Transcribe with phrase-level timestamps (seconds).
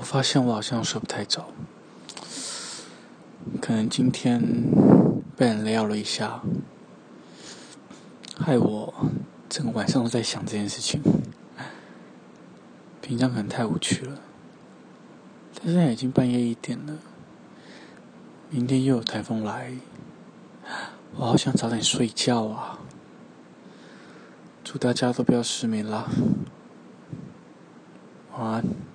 [0.00, 1.46] 我发现我好像睡不太着。
[3.60, 4.42] 可能今天
[5.36, 6.40] 被人撩了一下
[8.38, 8.94] 害我
[9.48, 11.02] 整个晚上都在想这件事情。
[13.02, 14.18] 平常可能太无趣了
[15.56, 16.96] 但现在已经半夜一点了
[18.48, 19.72] 明天又有台风来
[21.16, 22.78] 我好想早点睡觉啊。
[24.64, 26.08] 祝大家都不要失眠啦。
[28.32, 28.89] 晚安。